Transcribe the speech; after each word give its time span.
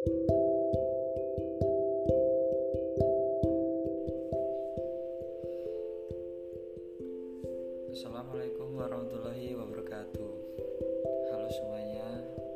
Assalamualaikum 0.00 0.16
warahmatullahi 8.80 9.52
wabarakatuh. 9.60 10.32
Halo 11.28 11.48
semuanya 11.52 12.08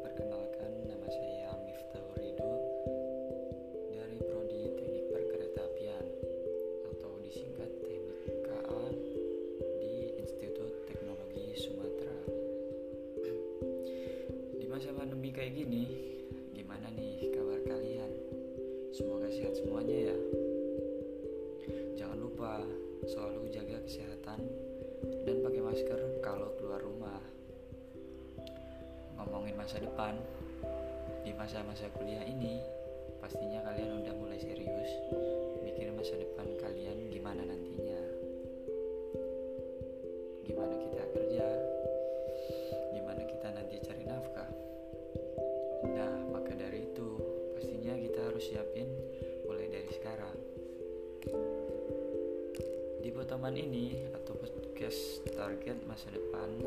Perkenalkan 0.00 0.88
nama 0.88 1.04
saya 1.12 1.52
Miftah 1.60 2.08
Rido 2.16 2.56
Dari 3.92 4.16
Prodi 4.16 4.72
Teknik 4.72 5.04
Perkeretaapian 5.12 6.08
Atau 6.88 7.20
disingkat 7.20 7.68
Teknik 7.84 8.48
KA 8.48 8.96
Di 9.84 10.24
Institut 10.24 10.72
Teknologi 10.88 11.52
Sumatera. 11.52 12.16
Di 14.56 14.64
masa 14.72 14.88
pandemi 14.96 15.36
kayak 15.36 15.52
gini 15.52 16.15
Gimana 16.76 16.92
nih 16.92 17.32
kabar 17.32 17.56
kalian? 17.72 18.12
Semoga 18.92 19.32
sehat 19.32 19.56
semuanya 19.56 20.12
ya 20.12 20.16
Jangan 21.96 22.20
lupa 22.20 22.60
selalu 23.08 23.48
jaga 23.48 23.80
kesehatan 23.80 24.44
dan 25.24 25.40
pakai 25.40 25.64
masker 25.64 26.20
kalau 26.20 26.52
keluar 26.60 26.84
rumah. 26.84 27.16
Ngomongin 29.16 29.56
masa 29.56 29.80
depan, 29.80 30.20
di 31.24 31.32
masa-masa 31.32 31.88
kuliah 31.96 32.28
ini, 32.28 32.60
pastinya 33.24 33.64
kalian 33.64 34.04
udah 34.04 34.12
mulai 34.20 34.36
serius 34.36 34.92
mikirin 35.64 35.96
masa 35.96 36.12
depan 36.20 36.44
kalian 36.60 37.08
gimana 37.08 37.40
nantinya. 37.40 38.04
Gimana 40.44 40.76
kita 40.76 41.04
kerja, 41.08 41.46
gimana 42.92 43.22
kita 43.24 43.48
nanti 43.48 43.80
cari 43.80 44.04
nafkah. 44.04 44.50
Nah, 45.86 46.15
Di 53.06 53.14
potongan 53.14 53.54
ini 53.54 53.94
atau 54.18 54.34
podcast 54.34 55.22
target 55.30 55.78
masa 55.86 56.10
depan, 56.10 56.58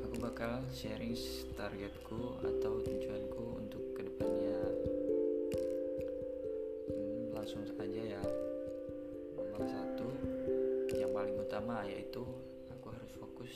aku 0.00 0.16
bakal 0.24 0.64
sharing 0.72 1.12
targetku 1.52 2.40
atau 2.40 2.80
tujuanku 2.80 3.60
untuk 3.60 3.92
ke 3.92 4.08
depannya. 4.08 4.56
Hmm, 6.88 7.36
langsung 7.36 7.60
aja 7.60 8.00
ya. 8.16 8.22
Nomor 9.36 9.68
satu, 9.68 10.08
yang 10.96 11.12
paling 11.12 11.36
utama 11.36 11.84
yaitu 11.84 12.24
aku 12.72 12.88
harus 12.88 13.12
fokus 13.20 13.52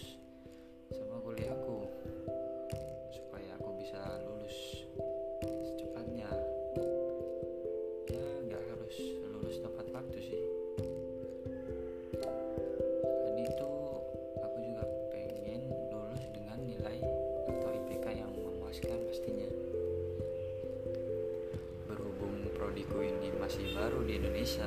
prodiku 22.73 23.05
ini 23.05 23.29
masih 23.37 23.69
baru 23.77 24.01
di 24.01 24.17
Indonesia, 24.17 24.65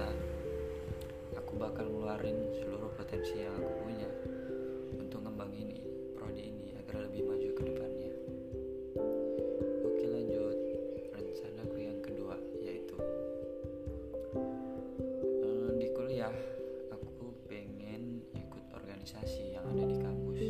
aku 1.33 1.57
bakal 1.57 1.89
ngeluarin 1.89 2.37
seluruh 2.53 2.93
potensi 2.93 3.33
yang 3.41 3.57
aku 3.57 3.81
punya 3.81 4.05
untuk 4.93 5.25
ngembangin 5.25 5.73
prodi 6.13 6.53
ini 6.53 6.77
agar 6.77 7.01
lebih 7.09 7.25
maju 7.25 7.49
ke 7.57 7.63
depannya. 7.65 8.13
Oke 9.89 10.05
lanjut, 10.05 10.57
rencanaku 11.17 11.77
yang 11.81 11.97
kedua 12.05 12.37
yaitu 12.61 12.93
eh, 15.41 15.69
di 15.81 15.89
kuliah 15.89 16.37
aku 16.93 17.33
pengen 17.49 18.21
ikut 18.37 18.65
organisasi 18.69 19.57
yang 19.57 19.65
ada 19.65 19.81
di 19.81 19.97
kampus. 19.97 20.45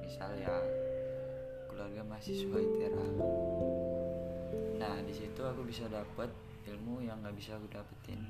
Misal 0.00 0.32
ya 0.40 0.64
keluarga 1.68 2.00
mahasiswa 2.08 2.56
ITERA 2.56 3.04
situ 5.36 5.44
aku 5.44 5.68
bisa 5.68 5.84
dapat 5.92 6.32
ilmu 6.64 7.04
yang 7.04 7.20
nggak 7.20 7.36
bisa 7.36 7.60
aku 7.60 7.68
dapetin 7.68 8.24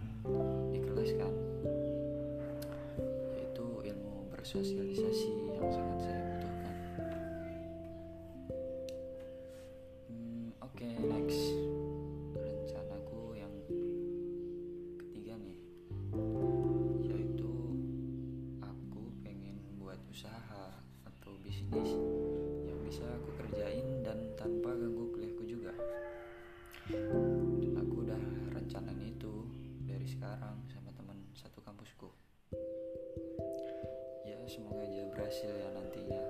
di 0.74 0.82
kelas 0.82 1.14
kan. 1.14 1.30
Yaitu 3.30 3.66
ilmu 3.94 4.26
bersosialisasi 4.34 5.30
yang 5.54 5.70
sangat 5.70 5.98
saya 6.02 6.18
butuhkan. 6.26 6.74
Hmm, 10.10 10.50
oke. 10.58 10.82
next 10.82 11.05
semoga 34.56 34.88
aja 34.88 35.04
berhasil 35.12 35.52
ya 35.52 35.68
nantinya. 35.76 36.22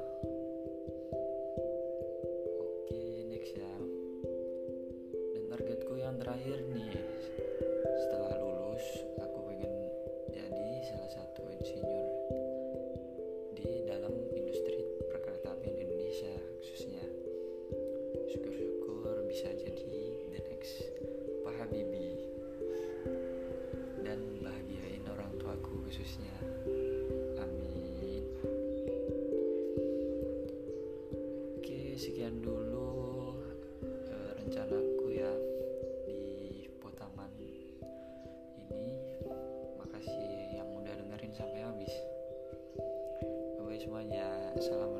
Oke 2.59 3.22
next 3.31 3.54
ya. 3.54 3.75
Dan 5.31 5.42
targetku 5.47 5.94
yang 5.94 6.19
terakhir 6.19 6.59
nih 6.75 7.06
sekian 31.96 32.44
dulu 32.44 33.32
eh, 33.88 34.30
rencanaku 34.36 35.16
ya 35.16 35.32
di 36.04 36.68
potaman 36.76 37.32
ini. 37.40 39.00
Makasih 39.80 40.60
yang 40.60 40.68
udah 40.76 40.92
dengerin 40.92 41.32
sampai 41.32 41.64
habis. 41.64 41.94
Bye 43.64 43.80
semuanya. 43.80 44.52
Assalamualaikum 44.60 44.95